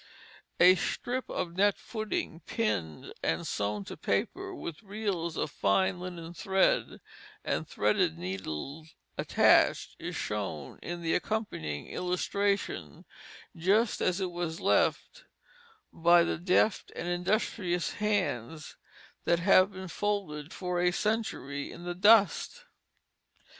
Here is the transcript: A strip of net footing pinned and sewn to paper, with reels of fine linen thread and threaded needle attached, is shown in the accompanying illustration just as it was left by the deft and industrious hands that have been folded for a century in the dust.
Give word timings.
A 0.59 0.73
strip 0.73 1.29
of 1.29 1.55
net 1.57 1.77
footing 1.77 2.39
pinned 2.47 3.13
and 3.21 3.45
sewn 3.45 3.83
to 3.83 3.95
paper, 3.95 4.51
with 4.51 4.81
reels 4.81 5.37
of 5.37 5.51
fine 5.51 5.99
linen 5.99 6.33
thread 6.33 7.01
and 7.45 7.67
threaded 7.67 8.17
needle 8.17 8.87
attached, 9.15 9.95
is 9.99 10.15
shown 10.15 10.79
in 10.81 11.03
the 11.03 11.13
accompanying 11.13 11.85
illustration 11.85 13.05
just 13.55 14.01
as 14.01 14.19
it 14.19 14.31
was 14.31 14.59
left 14.59 15.25
by 15.93 16.23
the 16.23 16.39
deft 16.39 16.91
and 16.95 17.07
industrious 17.07 17.91
hands 17.91 18.77
that 19.25 19.37
have 19.37 19.71
been 19.71 19.87
folded 19.87 20.51
for 20.51 20.81
a 20.81 20.89
century 20.91 21.71
in 21.71 21.83
the 21.83 21.93
dust. 21.93 22.65